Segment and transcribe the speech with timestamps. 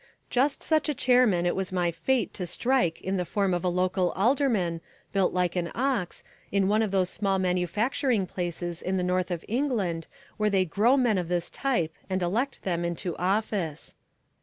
[0.31, 3.69] Just such a chairman it was my fate to strike in the form of a
[3.69, 4.81] local alderman,
[5.13, 9.45] built like an ox, in one of those small manufacturing places in the north of
[9.47, 13.93] England where they grow men of this type and elect them into office.